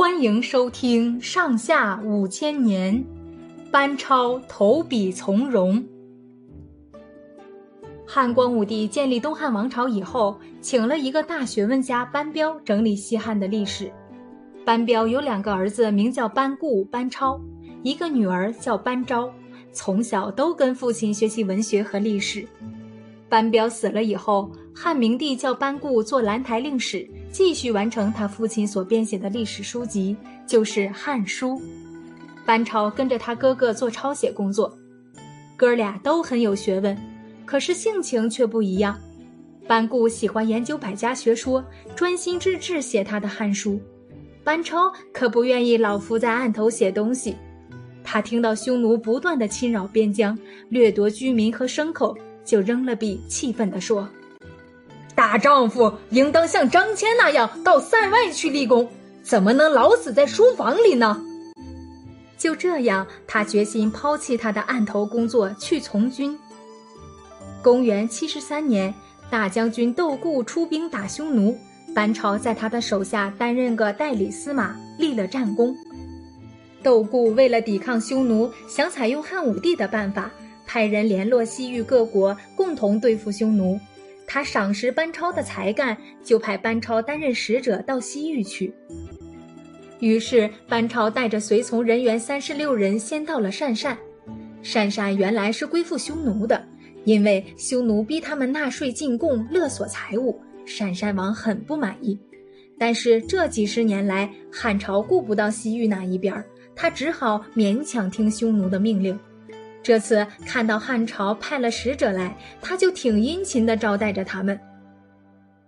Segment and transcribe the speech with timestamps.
[0.00, 2.94] 欢迎收听《上下五千年》，
[3.70, 5.84] 班超投笔从戎。
[8.06, 13.92] 汉光武帝建立东汉王朝以后，请了一个大学问家班彪整理西汉的历史。
[14.64, 17.38] 班彪有两个儿子，名叫班固、班超，
[17.82, 19.30] 一个女儿叫班昭，
[19.70, 22.48] 从小都跟父亲学习文学和历史。
[23.28, 27.06] 班彪死了以后，汉明帝叫班固做兰台令史。
[27.32, 30.16] 继续完成他父亲所编写的历史书籍，
[30.46, 31.54] 就是《汉书》。
[32.44, 34.76] 班超跟着他哥哥做抄写工作，
[35.56, 36.96] 哥俩都很有学问，
[37.46, 38.98] 可是性情却不一样。
[39.68, 43.74] 班固喜欢研究百家学说，专心致志写他的《汉书》；
[44.42, 47.36] 班超可不愿意老伏在案头写东西。
[48.02, 50.36] 他听到匈奴不断的侵扰边疆，
[50.70, 54.08] 掠夺居民和牲口，就扔了笔，气愤地说。
[55.14, 58.88] 大丈夫应当像张骞那样到塞外去立功，
[59.22, 61.20] 怎么能老死在书房里呢？
[62.38, 66.38] 就这样，他决心抛弃他的案头工作，去从军。
[67.62, 68.94] 公元七十三年，
[69.28, 71.54] 大将军窦固出兵打匈奴，
[71.94, 75.76] 班超在他的手下担任个代理司马，立了战功。
[76.82, 80.30] 窦固为了抵抗匈奴，想采用汉武帝的办法，
[80.66, 83.78] 派人联络西域各国，共同对付匈奴。
[84.32, 88.72] 他赏识班超的才干，就派班超担任使者到西域去。
[89.98, 93.98] 于是班超带着随从人员三十六人，先到了鄯善。
[94.62, 96.64] 鄯善原来是归附匈奴的，
[97.04, 102.16] 因为匈奴逼他们纳税进贡，勒索财物，鄯善王很不满意。
[102.78, 106.44] 但是这几十年来，汉朝顾不到西域那一边，
[106.76, 109.18] 他只好勉强听匈奴的命令。
[109.82, 114.58] 这次看到汉朝派了使者来，他就挺殷勤地招待着他们。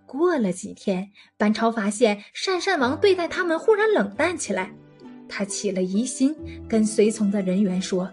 [0.05, 4.71] 过了几天，班超发现鄯善王对待他们忽然冷淡起来，
[5.27, 6.35] 他起了疑心，
[6.69, 8.07] 跟随从的人员说：“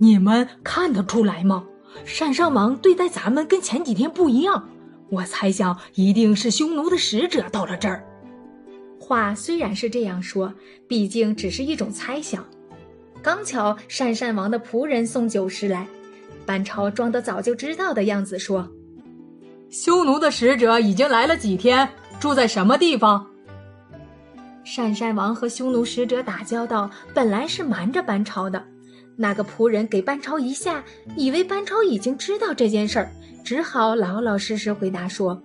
[0.00, 1.66] 你们看得出来吗？
[2.06, 4.70] 鄯善王对待咱们跟前几天不一样。
[5.10, 8.02] 我猜想，一定是匈奴的使者到了这儿。”
[8.98, 10.54] 话虽然是这样说，
[10.88, 12.42] 毕竟只是一种猜想。
[13.22, 15.86] 刚巧鄯善王的仆人送酒食来，
[16.46, 18.66] 班超装得早就知道的样子说
[19.68, 21.86] ：“匈奴的使者已经来了几天，
[22.18, 23.26] 住在什么地方？”
[24.64, 28.62] 鄯善王和匈奴使者打交道，本来是瞒着班超的。
[29.16, 30.82] 那个仆人给班超一下，
[31.14, 33.10] 以为班超已经知道这件事儿，
[33.44, 35.38] 只好老老实实回答说：“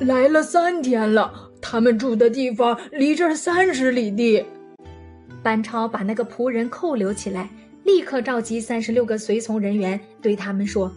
[0.00, 4.44] 来了三天了，他们住的地方离这儿三十里地。”
[5.46, 7.48] 班超把那个仆人扣留起来，
[7.84, 10.90] 立刻召集三十六个随从人员，对他们说：“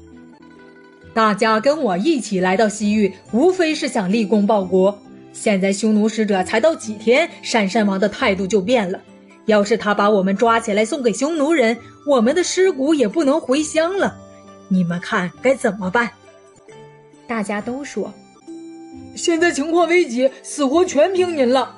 [1.13, 4.99] 大家跟我一起来到西域，无非是想立功报国。
[5.33, 8.99] 现在匈奴使者才到几天，鄯善王的态度就变了。
[9.45, 11.77] 要是他把我们抓起来送给匈奴人，
[12.07, 14.17] 我们的尸骨也不能回乡了。
[14.67, 16.09] 你们看该怎么办？”
[17.27, 18.11] 大家都说
[19.13, 21.77] ：“现在情况危急，死活全凭您了。”“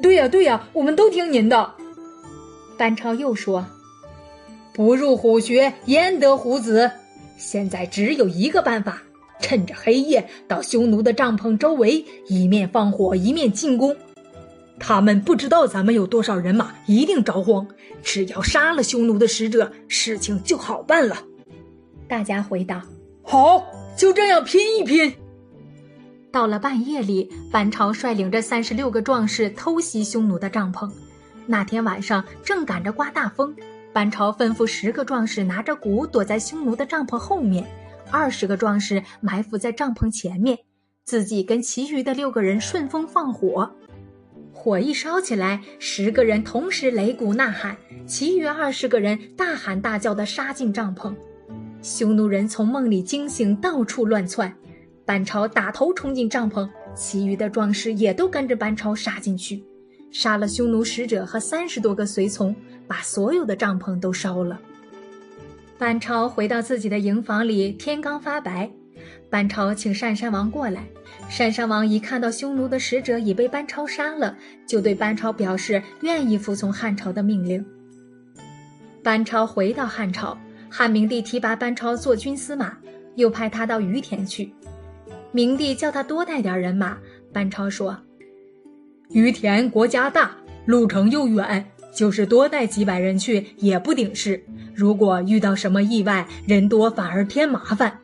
[0.00, 1.74] 对呀，对呀，我们都听您的。”
[2.78, 3.66] 班超又说
[4.72, 6.90] ：“不入虎穴，焉得虎子？
[7.36, 9.02] 现在只有一个办法，
[9.40, 13.94] 趁着黑夜到匈奴的帐篷周围，一面放火，一面进攻。
[14.78, 17.66] 他们不知道咱们有多少人马，一定着慌。
[18.00, 21.16] 只要杀了匈奴的使者，事情就好办了。”
[22.06, 22.82] 大家回答
[23.22, 23.66] ：“好，
[23.96, 25.12] 就这样拼一拼。”
[26.30, 30.88] 到了半夜里，班超率领着三十六个壮士偷袭匈奴的帐篷。
[31.50, 33.56] 那天晚上正赶着刮大风，
[33.90, 37.66] 班超吩咐十个壮士拿着鼓躲在匈奴的帐篷后面，
[38.10, 40.58] 二十个壮士埋伏在帐篷前面，
[41.06, 43.74] 自己跟其余的六个人顺风放火。
[44.52, 47.74] 火一烧起来，十个人同时擂鼓呐喊，
[48.06, 51.14] 其余二十个人大喊大叫的杀进帐篷。
[51.80, 54.54] 匈奴人从梦里惊醒，到处乱窜。
[55.06, 59.64] 班超打头冲进帐篷，其余的壮士也都跟着班超杀进去。
[60.10, 62.54] 杀了匈奴使者和三十多个随从，
[62.86, 64.60] 把所有的帐篷都烧了。
[65.78, 68.68] 班超回到自己的营房里，天刚发白，
[69.30, 70.84] 班超请单山王过来。
[71.38, 77.64] 单山王一看到匈奴的使者已被班超杀了，就对班超表示愿意服从汉朝的命令。
[79.04, 80.36] 班超回到汉朝，
[80.68, 82.76] 汉明帝提拔班超做军司马，
[83.14, 84.52] 又派他到于田去。
[85.30, 86.98] 明帝叫他多带点人马，
[87.32, 87.96] 班超说。
[89.10, 90.30] 于田国家大，
[90.66, 91.64] 路程又远，
[91.94, 94.42] 就是多带几百人去也不顶事。
[94.74, 97.98] 如果遇到什么意外，人多反而添麻烦。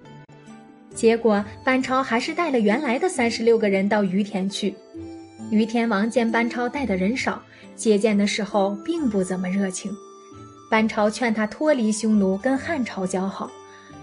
[0.94, 4.74] 结果班超还是带了原来的三十六个人到于田去。
[5.50, 7.42] 于田王见班超带的人少，
[7.76, 9.92] 接见的时候并不怎么热情。
[10.70, 13.50] 班超劝他脱离匈奴，跟汉朝交好。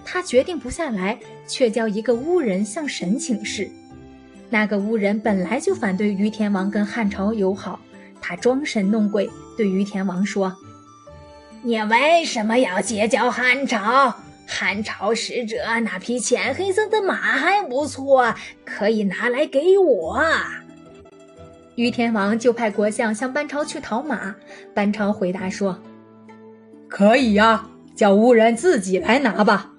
[0.06, 3.70] 他决定不下来，却叫一个巫人向神请示。
[4.54, 7.80] 那个巫人本来就反对于天王跟汉朝友好，
[8.22, 10.54] 他装神弄鬼，对于天王说
[11.64, 14.14] ：“你为什么要结交汉朝？
[14.46, 15.56] 汉朝使者
[15.86, 20.22] 那匹浅黑色的马还不错，可以拿来给我。”
[21.76, 24.36] 于天王就派国相向班超去讨马。
[24.74, 25.80] 班超回答说
[26.90, 29.71] ：“可以呀，叫巫人自己来拿吧。”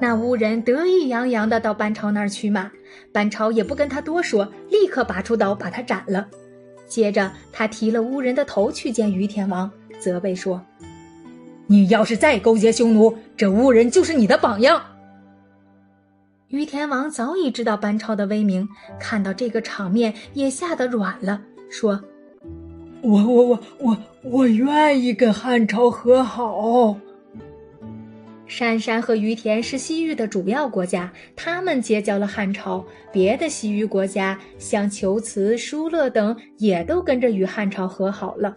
[0.00, 2.70] 那巫人得意洋洋地到班超那儿取马，
[3.12, 6.26] 班超也不跟他多说，立刻拔出刀把他斩了。
[6.86, 10.64] 接着，他提了巫人的头去见于天王，责备说
[11.68, 14.82] ：“你要是再勾结匈奴，这巫人就是你的榜样。”
[16.48, 18.66] 于天王早已知道班超的威名，
[18.98, 22.02] 看到这个场面也吓得软了，说
[23.04, 26.96] ：“我我我我我愿意跟汉朝和好。”
[28.50, 32.84] 珊珊和于田是西域的主要国家，他们结交了汉朝。
[33.12, 38.52] 别的西域国家，像求辞、疏勒等，也都跟着与汉朝和好了。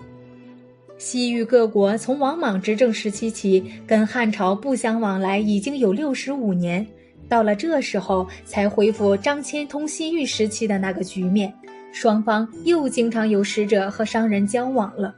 [0.97, 6.85] 西域各国从王莽执政时期起，跟汉朝不相往来已经有六十五年，
[7.29, 11.53] 到了这时候才恢复张骞通西域时期的那个局面，
[11.91, 15.13] 双方又经常有使者和商人交往了。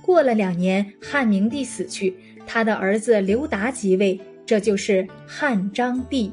[0.00, 2.14] 过了两年，汉明帝死去。
[2.52, 6.32] 他的儿子刘达即位，这就是汉章帝。